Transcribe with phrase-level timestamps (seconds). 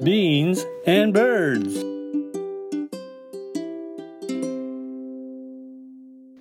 [0.00, 1.84] beans, and birds.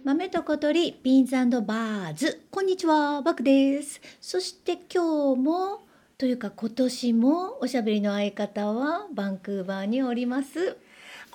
[0.03, 3.99] 豆と小鳥ビーンズバーズこんにちはバクです。
[4.21, 5.81] そして今日も
[6.17, 10.77] というか今年もおしゃべりの相方はバンクーバーにおります。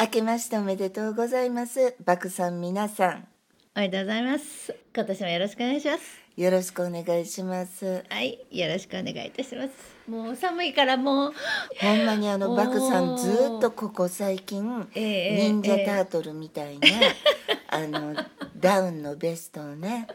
[0.01, 1.97] 明けましておめでとうございます。
[2.05, 3.27] バクさん皆さん、
[3.77, 4.75] おめでとうございます。
[4.95, 8.05] 今年もよろしくお願いしますよろしくお願いします。
[8.09, 9.71] はいよろしくお願いいたします。
[10.09, 11.35] もう寒いからもう。
[11.79, 15.87] ほんまにあのバクさんずっとここ最近、ええ忍者ええ。
[15.87, 16.89] タートルみたいな、
[17.69, 18.15] あの
[18.57, 20.07] ダウンのベストをね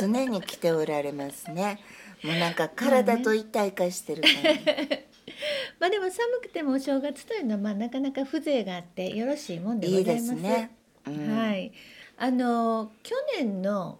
[0.00, 1.80] 常に着ておられますね。
[2.22, 4.54] もうなんか体と一体化してるから、
[5.80, 10.26] まあでも寒くてもお正月というのはまあなかなか風情があってよろしいもんでございます。
[10.28, 10.70] すね。
[11.08, 11.36] うん。
[11.36, 11.72] はい、
[12.18, 13.98] あの去年の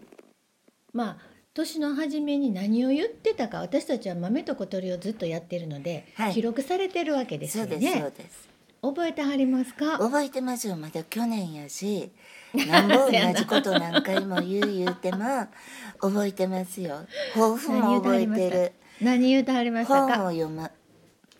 [0.93, 8.11] まあ年の初めに何を言ってたか私たちは豆と小鳥をずっとやってるので、はい記録されてるわけですよそうですそうね。
[8.17, 8.49] です。
[8.81, 9.97] 覚えてはりますか？
[9.97, 12.11] 覚えてますよまだ去年やし
[12.53, 15.47] なんぼ同じこと何回も言う言うても
[15.99, 16.99] 覚えてますよ
[17.33, 19.95] 抱負も覚えてる何言うてはりました？
[19.95, 20.15] 本をか？
[20.31, 20.69] 読む、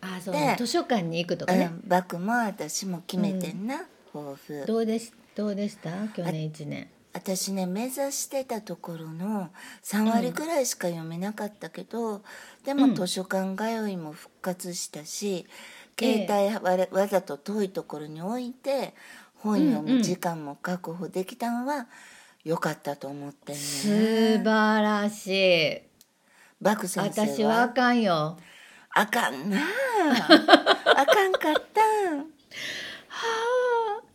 [0.02, 1.70] あ、そうで図書館に行くとかね。
[1.72, 5.92] うん、バクも私も決めてんな、抱負どうでしどうでした？
[6.08, 6.88] 去年一年。
[7.18, 9.50] 私ね目指してたところの
[9.84, 12.22] 3割ぐらいしか読めなかったけど、
[12.64, 15.48] でも図書館通いも復活したし、
[16.00, 18.94] 携帯わざと遠いところに置いて
[19.36, 21.88] 本読む時間も確保できたのは
[22.44, 23.88] 良かったと思ってんね素
[24.44, 25.82] 晴らしい。
[26.62, 27.28] バク先生は。
[27.28, 28.38] 私はあかんよ。
[28.94, 29.58] あかんな。
[29.58, 29.64] あ
[31.02, 31.82] あかんかった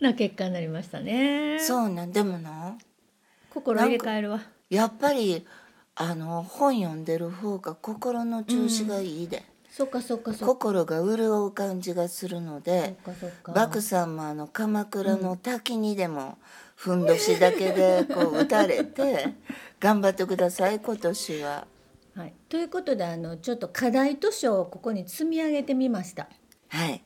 [0.02, 1.58] な結果になりましたね。
[1.60, 2.12] そうなん。
[2.12, 2.76] でもな
[3.52, 4.40] 心入れ替えるわ。
[4.70, 5.46] やっぱり
[5.94, 10.46] あの本読んでる方が心の調子がいいで、そっかそっかそっか。
[10.46, 13.52] 心が潤う感じがするのでそっかそっか。
[13.52, 16.38] バクさんもあの鎌倉の滝にでも
[16.76, 19.34] ふんどしだけでこう打たれて
[19.78, 21.66] 頑張ってください今年は。
[22.14, 26.28] はい、ということであのちょっと課題図書をここに積み上げてみました。
[26.68, 27.02] はい、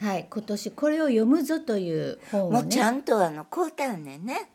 [0.00, 2.62] はい、今年これを読むぞという本をね。
[2.62, 4.50] もうちゃんとあのこうたんねんね。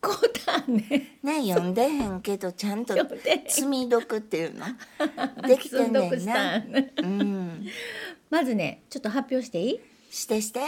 [0.00, 1.18] こうたね。
[1.22, 2.94] ね読んでへんけどちゃんと
[3.46, 4.66] 積み読っていうの？
[5.46, 6.60] できてんねんな。
[6.62, 7.66] たうん、
[8.30, 9.80] まずねちょっと発表していい？
[10.10, 10.60] してして。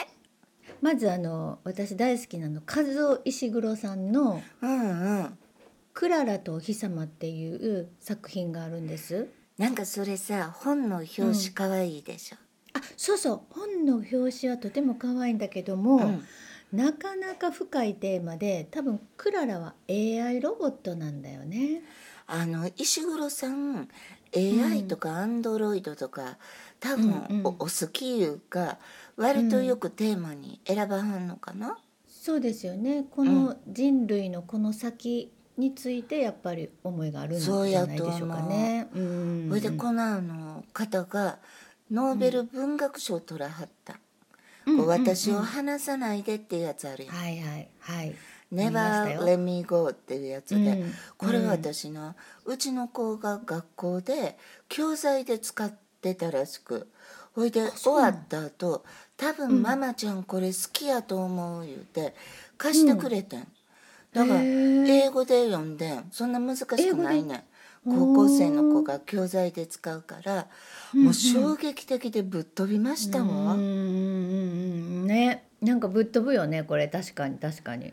[0.81, 5.38] まずあの私大好きなの和夫石黒さんのうんうん。
[5.94, 9.28] 「クララとお日様」っていう作品があるんです。
[9.59, 12.37] なんかそれさ本の表紙かわいいでしょ？
[12.75, 14.09] あそうそう本の表
[14.41, 16.25] 紙はとても可愛いんだけども、うん
[16.72, 21.82] なかなか深いテーマで多分クララは AI ロボットなんだよね。
[22.26, 23.88] あの石黒さん
[24.34, 26.38] AI とかアンドロイドとか
[26.80, 27.46] 多分うんうん。
[27.46, 28.78] おお好きいうか
[29.16, 31.78] 割とよくテーマに選ばはんのかな、
[32.08, 33.04] そうですよね。
[33.10, 38.88] この人類のこの先についてやっぱり思いがあるんじゃないでしょうかね。
[38.94, 39.46] うん。
[39.50, 41.38] それでこのあの方が
[41.90, 43.98] ノーベル文学賞を取らはった、
[44.64, 48.14] こう私を離さないでっていうやつあるやん、はいはいはい。
[48.52, 52.14] Never Let Me Go っていうやつで、うんこれは私の
[52.44, 54.36] うちの子が学校で
[54.68, 56.88] 教材で使ってたらしく。
[57.34, 58.84] ほいで終わった後
[59.16, 62.14] 多分ママちゃんこれ好きやと思う言うて
[62.58, 63.48] 貸してくれてん、
[64.12, 66.04] だから英語で読んでん。
[66.10, 67.42] そんな難しくないねん。
[67.84, 70.46] 高校生の子が教材で使うから
[70.92, 73.60] もう衝撃的でぶっ飛びましたわ、うん
[75.12, 75.44] ね。
[75.60, 76.88] なんかぶっ飛ぶよねこれ。
[76.88, 77.88] 確かに確かに。
[77.88, 77.92] い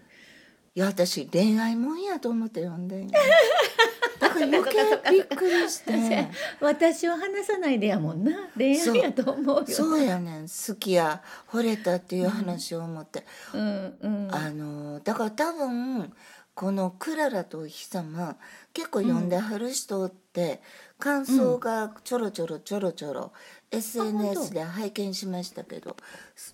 [0.79, 3.07] や私恋愛もんやと思って読んでん
[4.19, 6.27] だから余計びっくりして。
[6.61, 8.49] 私を話さないでやもんな。
[8.57, 9.65] 恋愛やと思うよ。
[9.67, 10.41] そうやねん。
[10.43, 14.27] 好きや惚れたっていう話を思って、うんうん。
[14.31, 16.13] あのだから多分
[16.53, 18.35] この「クララとお日様」
[18.73, 20.61] 結構読んではる人って、
[20.97, 23.31] 感想がちょろちょろちょろちょろ、
[23.71, 25.95] SNS で拝見しましたけど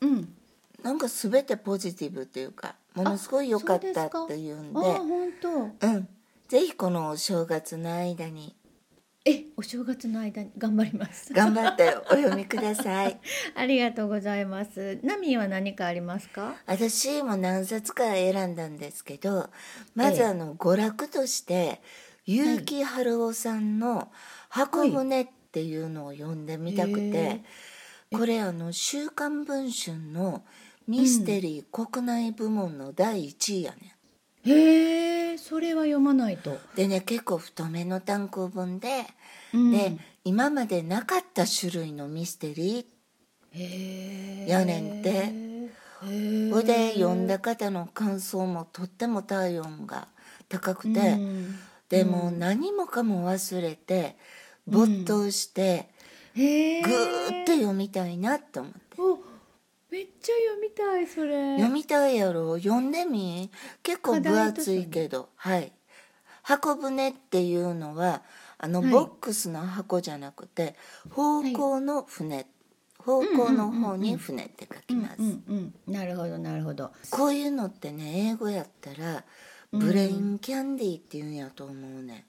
[0.01, 0.35] うん。
[0.85, 4.79] なんか全てポジティブっていうかものすごい良かったっていうんで。
[5.81, 6.07] うん
[6.47, 8.55] ぜひこのお正月の間に
[9.25, 11.33] えお正月の間に頑張ります。
[11.33, 13.19] 頑張ってお読みください
[13.55, 14.99] ありがとうございます。
[15.01, 16.55] ナミは何かありますか？
[16.67, 19.49] 私も何冊か選んだんですけど
[19.95, 21.81] まずあの娯楽として
[22.27, 24.11] 結城春夫さんの
[24.49, 27.43] 「箱舟」っていうのを読んでみたくへて
[28.11, 30.45] これあの「週刊文春」の
[30.87, 33.95] ミステリー国内部門の第1位やね
[34.45, 34.49] ん。
[34.49, 36.57] へえそれは読まないと。
[36.75, 39.05] でね結構太めの単行本で、
[39.53, 39.71] うん。
[39.71, 45.09] で今までなかった種類のミステリーやねんて。
[45.09, 45.45] へえ
[46.51, 50.07] ほいで読んだ方の感想もとっても体温が
[50.49, 51.55] 高くて、うん。
[51.89, 54.17] でもう何もかも忘れて
[54.67, 55.89] 没頭して、
[56.35, 58.84] へえぐーって読みたいなって思って。
[59.95, 61.55] おめっちゃ読みたいそれ。
[61.55, 62.57] 読みたいやろ？
[62.57, 63.49] 読んでみ？
[63.81, 65.29] 結構分厚いけど。
[65.37, 65.71] はい。
[66.43, 68.21] 箱舟っていうのは
[68.57, 68.91] あのはい。
[68.91, 70.75] ボックスの箱じゃなくて
[71.11, 72.45] 方向の船、
[72.97, 76.91] 方向の方に船って書きます、うんうんうんなるほどなるほど。
[77.09, 79.23] こういうのってね英語やったら
[79.71, 82.25] ブレインキャンディーっていうんやと思うね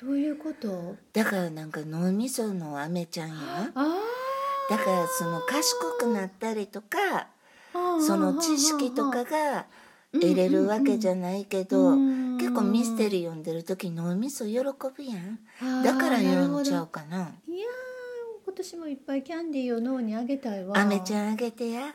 [0.00, 0.94] どういうこと？
[1.12, 3.34] だからなんか脳みその飴ちゃんや。
[3.74, 3.98] あ
[4.70, 7.28] だからその賢くなったりとか
[7.74, 9.66] あその知識とかが
[10.12, 14.64] 得れるわけじゃないけど、うん結構ミステリー読んでる時脳みそ喜ぶ
[15.02, 15.38] やん。
[15.82, 17.16] だから読んじゃうかな。
[17.16, 20.76] いやー今年もいっぱいキャンディーを脳にあげたいわ。
[20.76, 21.92] あめちゃんあげてや。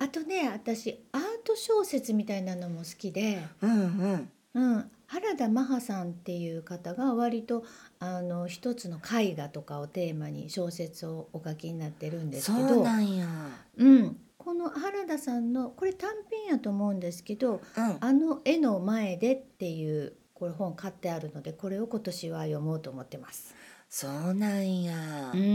[0.00, 7.64] あとね私アート小説みたいなのも好きで、うんうんうん、原田マハさんっていう方が割と
[8.00, 13.28] あの一つの絵画とかをテーマに小説をお書きになってるんですそけどうなんや。
[13.76, 23.54] うん、この原田さんのこれ短編やと思うんですけどうん「あの絵の前で」っていうこれ本買ってあるのでこれを今年は読もうと思ってます。
[23.88, 25.50] そうなんや、うんうんう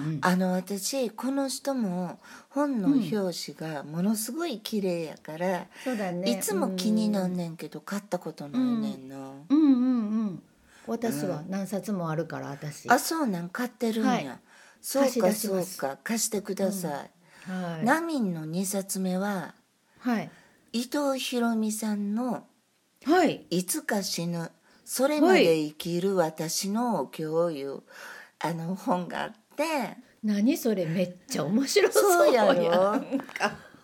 [0.21, 2.19] あの私この人も
[2.49, 6.31] 本の表紙がものすごい綺麗やから、そうだね。
[6.31, 9.15] いつも気になんねんけど買ったことないねんな、
[9.49, 10.43] うんうんうん。
[10.87, 12.89] 私は何冊もあるから私。
[12.89, 14.39] あそうなん買ってるんや、はい
[14.81, 16.91] そうかそうか貸してください、
[17.51, 17.85] はい。
[17.85, 19.53] ナミンの2冊目は
[19.99, 20.31] はい。
[20.73, 22.45] 伊藤博美さんの
[23.05, 23.45] はい。
[23.51, 24.51] 「いつか死ぬ
[24.83, 27.83] それまで生きる私の共有」
[28.43, 33.01] あの本があって何それめっちゃ面白そうそうやろ。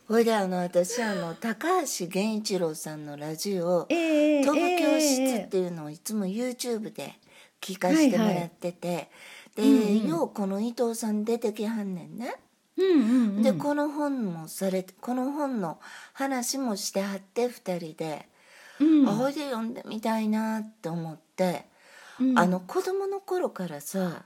[0.07, 7.16] ほいであの私あの高橋源一郎さんのラジオ「ええ飛ぶ教室」ええっていうのをいつも YouTube で
[7.60, 9.10] 聞かせてもらってて、
[9.56, 10.07] で、うんうん。
[10.07, 12.36] ようこの伊藤さん出てきはんねんね。
[12.78, 13.04] うんうんう
[13.40, 13.42] ん。
[13.42, 15.80] でこの本もされてこの本の
[16.13, 18.30] 話もしてはって2人で、
[18.80, 19.10] うん。
[19.10, 21.66] あほいで読んでみたいなって思って、
[22.22, 22.40] うん。
[22.40, 24.24] あの子供の頃からさ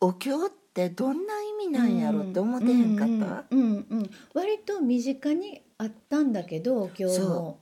[0.00, 3.98] お経ってどんな意味なんやろって思ってへんかった、うんうんうん。
[4.00, 7.58] うん割と身近にあったんだけど今日も。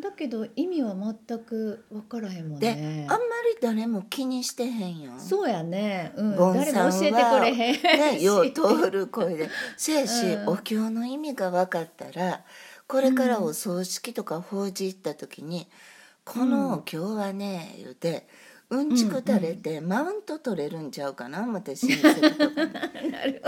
[0.00, 5.20] だけど意味は全く分からへんもんで、ねあんまり誰も気にしてへんやん。
[5.20, 9.50] そうやね、うん、誰も教えてくれへんし、ね、よう 通る声で。
[9.76, 10.48] せやし、うん。
[10.48, 12.42] お経の意味が分かったら
[12.92, 15.66] これからお葬式とか法事行った時に
[16.24, 18.26] 「このお経はね」言うて
[18.72, 22.64] うんちく垂れてマウント取れるんちゃうかな思って親戚とか
[23.26, 23.38] に。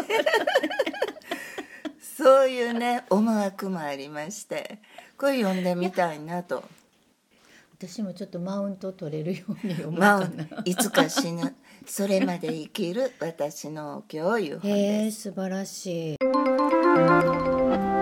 [2.16, 4.80] そういうね思惑もありまして
[5.16, 6.62] これ読んでみたいなと。
[7.76, 11.54] 私もちょっとマウント取れるように読もうまかな、あ、いつか死ぬ。
[11.86, 15.28] それまで生きる私のお経いう本へです。
[15.28, 16.16] え素晴らしい。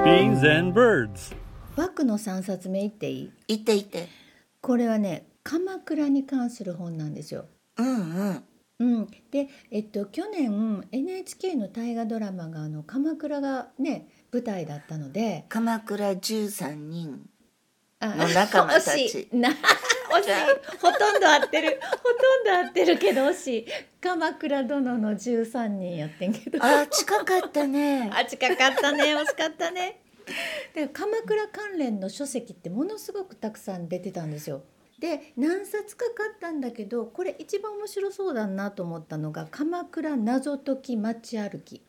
[0.05, 1.35] Beans and birds.
[1.77, 3.55] バックの3冊目言っていい？
[3.55, 4.09] いていて。
[4.61, 7.47] これはね鎌倉に関する本なんですよ。
[7.77, 8.44] うんうん。
[8.79, 15.45] うん、で、えっと、去年 NHK の大河ドラマがあの鎌倉がね舞台だったので。
[15.49, 17.28] 鎌倉13人
[18.00, 19.05] あの仲間たち。
[19.05, 19.59] 惜しいな惜しい
[20.81, 21.81] ほとんど合ってる。
[21.81, 23.66] ほとんど合ってるけど惜しい
[24.00, 26.59] 鎌倉殿の13人やってんけど。
[26.61, 28.11] あ近かったね。
[28.14, 29.14] あ近かったね。
[29.14, 30.00] 惜しかったね。
[30.75, 34.62] で鎌倉関連の書籍ってものすごくたくさん出てたんですよ
[35.02, 41.82] で何冊か買ったんだけどこれ一番面白そうだなと思ったのが「鎌倉謎解き街歩き。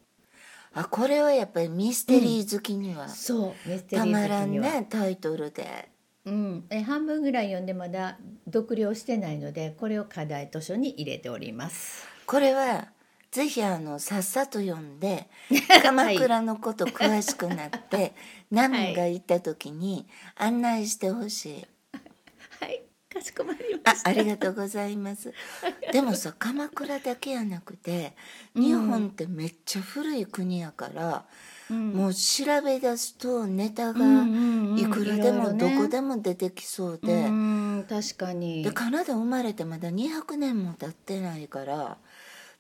[0.74, 5.90] あこれはやっぱりミステリー好きには」そうミステリー好たまらんねタイトルで。
[6.26, 8.18] うん、え半分ぐらい読んでまだ
[8.52, 12.08] 読了してないのでこれを課題図書に入れております。
[12.26, 12.88] これは
[13.30, 15.28] ぜひあのさっさと読んで
[15.84, 18.16] 鎌倉のこと詳しくなって、
[18.50, 21.68] ナミが行った時に案内してほしい。
[22.60, 22.80] はい。
[22.80, 22.93] か
[23.24, 24.10] しこまりました。
[24.10, 25.34] あありがとうございます。
[25.92, 28.16] でもさ鎌倉だけやなくて
[28.56, 31.26] 日本ってめっちゃ古い国やから、
[31.70, 34.80] もう調べ出すとネタがうんうんうん。
[34.80, 38.64] いくらでもどこでも出てきそうで、うん確かに。
[38.64, 41.98] でカナダ生まれてまだ200年も経ってないから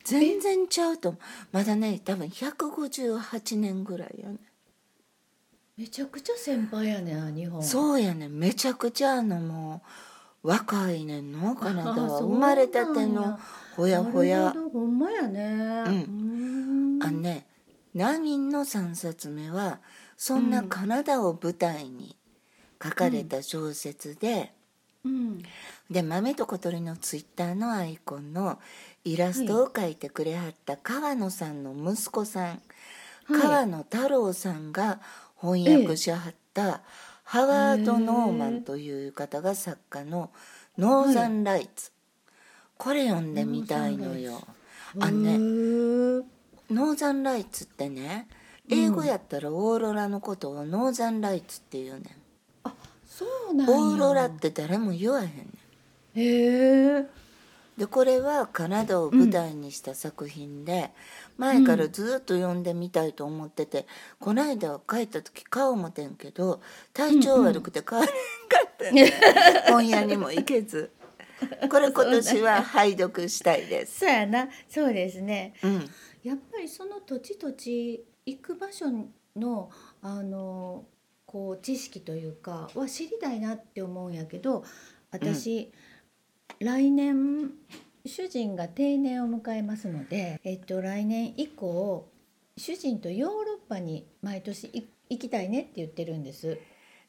[0.03, 1.15] 全然ちゃうと
[1.51, 4.37] まだね多分158年ぐらいやね。
[5.75, 7.63] めちゃくちゃ先輩やね日本。
[7.63, 9.87] そうやねめちゃくちゃあのもう
[10.43, 12.19] 若いねんのカナダは。
[12.19, 13.39] 生まれたての
[13.75, 14.53] ほやほや。
[14.71, 15.41] ほんまやね。
[15.87, 16.99] うん。
[16.99, 17.03] ん。
[17.03, 17.47] あのね
[17.95, 19.79] ナミンの3冊目は
[20.17, 22.15] そんなカナダを舞台に
[22.83, 24.51] 書かれた小説で、
[25.05, 25.43] うん。
[25.89, 28.59] で豆と小鳥のツイッターのアイコンの
[29.05, 32.59] イラストを描いてくれはった川野さんの息子さん、はい。
[33.41, 34.99] 川野太郎さんが
[35.39, 36.81] 翻訳しはった、
[37.33, 40.29] ハワード・ノーマンという方が作家の
[40.77, 41.91] 「ノーザン・ライツ」
[42.77, 44.39] これ読んでみたいのよ。
[44.99, 45.39] あのね
[46.69, 48.27] ノーザンライツってね
[48.69, 52.05] 英語やったらオーロラのことをノーザンライツって言うねん、
[53.07, 53.79] そうなんや。
[53.79, 55.47] オーロラって誰も言わへんねん。
[56.13, 57.09] へえ
[57.77, 60.91] でこれはカナダを舞台にした作品で、
[61.37, 63.87] 前からずっと読んでみたいと思ってて、
[64.19, 66.61] こないだ帰った時買おう思てんけど
[66.93, 68.21] 体調悪くて買われんか
[68.67, 69.11] ったね、
[69.69, 70.91] 本屋にも行けず。
[71.69, 73.99] これ今年は拝読したいです。
[74.01, 74.49] そうやな。
[74.69, 75.53] そうですね。
[75.63, 75.89] うん。
[76.23, 78.85] やっぱりその土地土地行く場所
[79.35, 79.69] の
[80.01, 80.85] あの
[81.25, 84.63] こう知識というかは知りたいなって思うんやけど
[85.11, 85.71] 私、
[86.59, 87.51] 来年
[88.05, 92.09] 主人が定年を迎えますので、えっと、来年以降
[92.57, 96.57] 主人とヨーロッパに毎年い行きたいねって言ってるんです。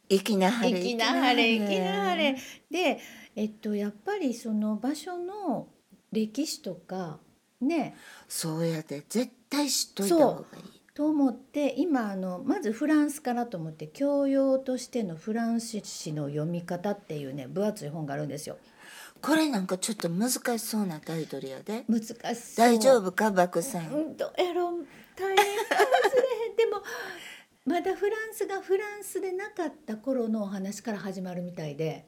[0.08, 2.36] 行きなはれ行きなはれ行きなはれ
[2.70, 3.00] で、
[3.36, 5.68] えっと、やっぱりその場所の
[6.12, 7.18] 歴史とか
[7.60, 7.96] ね
[8.28, 18.58] そうやで絶対知っといた方がいいと思って今あのまずフランスからと思って教養としてのフランス史の読み方っていうね分厚い本があるんですよ。
[19.25, 21.85] これなんかちょっと難しそうなタイトルやで。
[21.88, 22.19] 難しそう。
[22.57, 26.83] 大丈夫かバクさん、うんどうやろう大変かもしれへんでも
[27.64, 32.07] まだフランスがフランスでなかった頃のお話から始まるみたいで。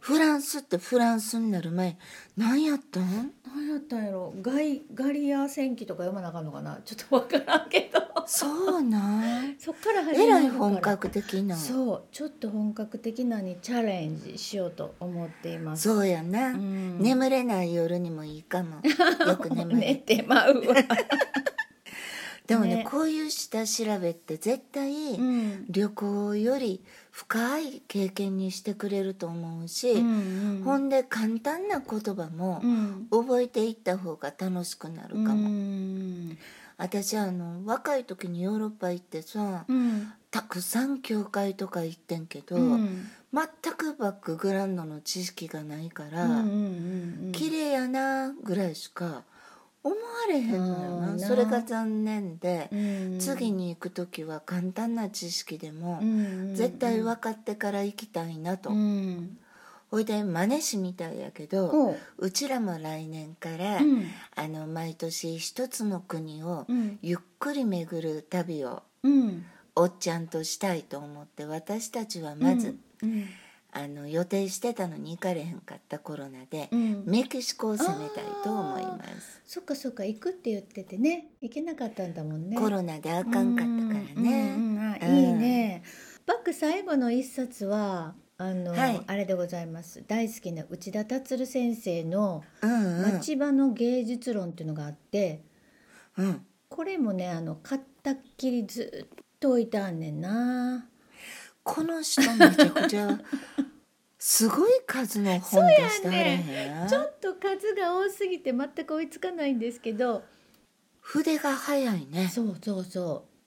[0.00, 1.98] フランスってフランスになる前
[2.36, 3.32] 何やったん？
[3.44, 4.32] 何やったんやろ？
[4.40, 6.80] ガイガリア戦記とか読まなあかんのかな？
[6.84, 8.98] ちょっとわからんけどそうな
[9.42, 9.56] ん。
[9.58, 10.40] そっから始まるえら。
[10.42, 11.56] いから本格的な。
[11.56, 15.88] そうちょっと本格的なにチャレンジしようと思っています。
[15.88, 17.00] そうやな、ん。
[17.00, 18.82] 眠れない夜にもいいかも。
[19.26, 20.74] よく眠寝れてまうわ、
[22.46, 22.86] でもねね。
[22.90, 25.64] こういう下調べって絶対、うん。
[25.70, 30.62] 旅行より深い経験にしてくれると思うし、うん。
[30.66, 33.08] ほんで簡単な言葉もうん。
[33.10, 36.38] 覚えていった方が楽しくなるかも、うん
[36.78, 40.12] 私あの若い時にヨーロッパ行ってさ、うん。
[40.30, 43.08] たくさん教会とか行ってんけど、うん。
[43.34, 49.22] 全くバックグラウンドの知識がないから、うんうんうん綺麗やなぐらいしか
[49.82, 51.12] 思われへんのよな。
[51.14, 51.18] な。
[51.18, 52.76] それが残念で、う
[53.16, 53.18] ん。
[53.18, 56.54] 次に行く時は簡単な知識でも、うん。
[56.54, 59.36] 絶対分かってから行きたいなと、うん
[59.90, 62.30] ほいで真似しみたいやけど、ほう。
[62.30, 64.04] ちらも来年から、ううん。
[64.34, 66.98] あの毎年一つの国をうん。
[67.02, 69.44] ゆっくり巡る旅をうん。
[69.74, 73.26] おっちゃんとしたいと思って私たちはまず、うん。
[73.70, 77.04] あの予定してたのに行かれへんかったコロナで、うん。
[77.06, 81.28] メキシコを攻めたいと思います、そっかそっか行くって言っててね。
[81.40, 82.56] 行けなかったんだもんね。
[82.56, 85.82] コロナであかんかったからね、いいね。
[86.26, 89.00] バック最後の一冊はあの、はい。
[89.04, 90.04] あれでございます。
[90.06, 93.12] 大好きな内田達先生のうんうん。
[93.18, 95.42] 町場の芸術論っていうのがあって、
[96.16, 96.46] うん。
[96.68, 100.86] これもねあの買ったっきりずっと置いてあんねんな。
[101.64, 103.20] この人めちゃくちゃ
[104.20, 106.88] すごい数の本出してはれへん。
[106.88, 110.22] ちょっと数が多すぎて全く追いつかないんですけど、
[111.00, 112.28] 筆が早いね。
[112.28, 113.38] そうそうそう。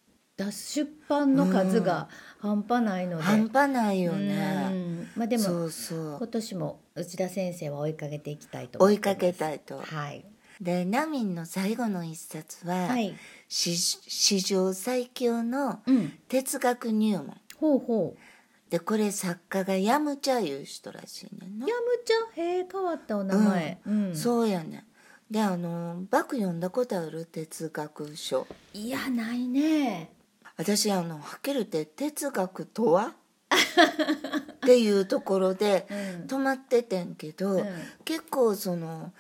[0.44, 2.10] 出す出版の数が
[2.42, 3.24] 半端ないので。
[3.24, 5.10] 半端ないようねん。
[5.16, 6.18] まあでもそうそう。
[6.18, 9.80] 今年も内田先生は追いかけていきたいと思追いかけたいと。
[9.80, 10.26] はい。
[10.60, 13.16] でナミンの最後の一冊は、はい。
[13.48, 16.14] 史史上最強のうん。
[16.28, 17.38] 哲学入門。
[17.58, 18.72] ほうほう。
[18.72, 21.68] でこれ作家がヤムチャいう人らしいねんな。
[21.68, 23.80] ヤムちゃんへえ変わったお名前。
[23.86, 24.84] うん、そうやねん。
[25.30, 28.48] であのバク読んだことある哲学書。
[28.74, 30.12] いやないね
[30.62, 33.13] 私あのはっきり言って哲学とは？
[33.13, 36.27] っていうところでうん。
[36.27, 37.65] 止まっててんけど、うん。
[38.06, 39.12] 結構その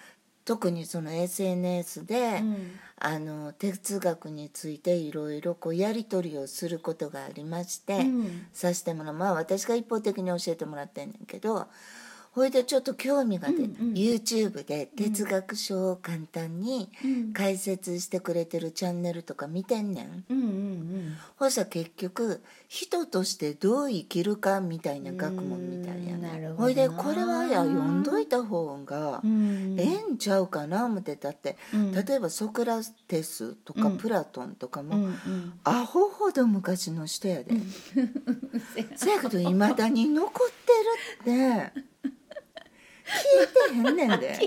[0.45, 2.79] 特にその SNS で、うん。
[3.03, 8.45] あの哲学についていろいろこうやり取りをすることがありまして、うん。
[8.53, 9.13] さしてもらう。
[9.13, 11.67] まあ私が一方的に教えてもらってんねんけど
[12.33, 13.93] ほいでちょっと興味が出て、うんうん。
[13.93, 17.33] YouTube で哲学書を簡単にうん。
[17.33, 20.25] 解説してくれてるチャンネルとか見てんねん。
[20.29, 26.53] うんうんほしたら結局人としてどう生きるかみたいな学問みたいやね。
[26.55, 29.75] ほいでこれはや読んどいた方がうん。
[29.77, 31.91] ええんちゃうかな思ってたって、うん。
[31.91, 33.97] 例えばソクラテスとかうん。
[33.97, 35.53] プラトンとかも、うんうん。
[35.65, 37.51] アホほど昔の人やで、
[38.95, 41.90] そやけどいまだに残ってるって
[43.11, 44.39] 聞いてへんねんで。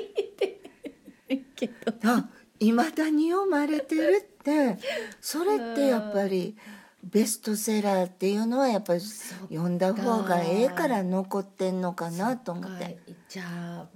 [1.54, 1.92] けど。
[2.04, 2.28] あ
[2.60, 4.78] いまだに読まれてるって。
[5.20, 6.56] それってやっぱり
[7.02, 12.98] ベストセラーっていうのはやっぱり読んだ方がええから残ってんのかなと思って。
[13.28, 13.86] じゃあ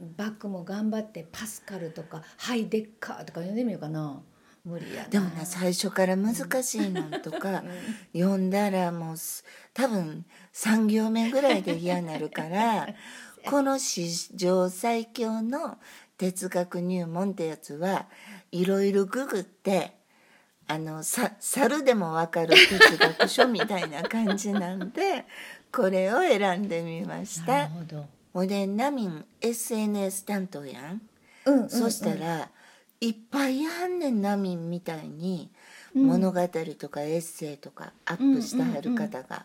[0.00, 4.22] バックも頑張ってパスカルとかハイデッカーとか読んでみようかな。
[4.64, 5.08] 無理やな。
[5.08, 7.62] でもな最初から難しいのとか
[8.14, 12.88] 読んだらもうす多分3行目ぐらいで嫌になるから
[13.48, 15.78] この史上最強の
[16.16, 18.06] 哲学入門ってやつは
[18.52, 19.92] いろいろググって
[20.66, 25.24] あのさ猿でもわかる哲学書みたいな感じなんで
[25.72, 28.04] これを選んでみましなたる。
[28.32, 31.02] ほでナミン SNS 担当やん。
[31.46, 32.48] うんうんうんそしたら
[33.00, 35.53] いっぱいあんねんナミンみたいにうん
[35.94, 36.40] 物語
[36.78, 39.42] とかエッセイとかアップしてはる方が。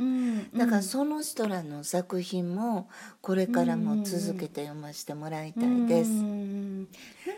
[0.55, 2.89] だからその人らの作品も
[3.21, 6.09] これからも続けて読ませてもらいたいです。
[6.09, 6.87] うんなん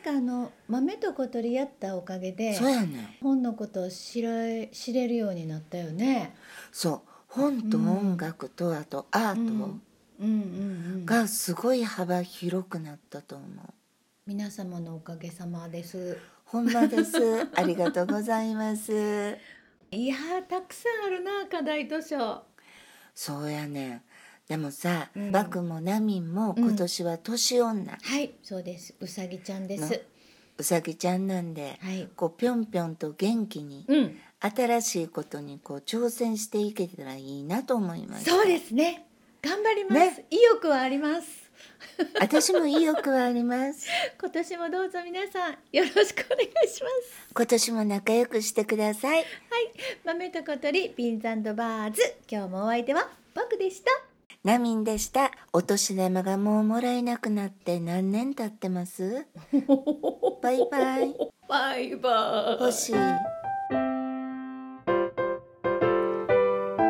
[0.03, 3.15] かあの豆と小鳥やったおかげでそうやねん。
[3.21, 4.31] 本のことを知ら
[4.71, 6.35] 知れるようになったよね。
[6.71, 7.09] そう。
[7.27, 9.91] 本と音楽とあとアート。
[11.05, 13.73] がすごい幅広くなったと思う。
[14.27, 16.17] 皆様のおかげさまです。
[16.51, 17.47] ほんまです。
[17.55, 18.91] ありがとうございます。
[19.89, 22.43] いやーたくさんあるな課題図書。
[23.15, 23.89] そうやね。
[23.89, 24.01] ん
[24.49, 25.31] でもさ、うん。
[25.31, 28.93] バクもナミンも今年は年女、はいそうです。
[28.99, 30.01] うさぎちゃんでなす。
[30.57, 32.09] うさぎちゃんなんで、はい。
[32.17, 34.17] こうぴょんぴょんと元気にうん。
[34.41, 39.05] 新しいことにこう挑戦していけたらいいなと思いますそうですね。
[39.41, 40.25] 頑張ります、ね。
[40.31, 41.40] 意欲はあります
[42.19, 43.87] 私も意欲はあります。
[44.19, 47.27] 今年もどうぞ皆さんよろしくお願いします。
[47.33, 49.17] 今年も仲良くしてください。
[49.17, 49.25] はい。
[50.03, 52.01] 豆と小鳥ビーンズバーズ。
[52.29, 53.91] 今日もお相手はバクでした。
[54.43, 55.31] ナミンでした。
[55.53, 59.25] お年玉がもうもらえなくなって何年経ってます？
[60.41, 61.15] バイバイ。
[61.47, 62.63] バイバイ。
[62.63, 62.95] 欲しい。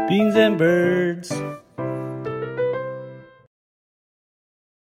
[0.09, 1.60] Beans and birds.